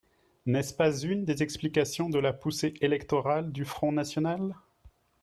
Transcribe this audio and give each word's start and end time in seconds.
N’est-ce 0.47 0.73
pas 0.73 0.97
une 0.99 1.25
des 1.25 1.43
explications 1.43 2.09
de 2.09 2.17
la 2.17 2.33
poussée 2.33 2.73
électorale 2.81 3.51
du 3.51 3.65
Front 3.65 3.91
national? 3.91 4.55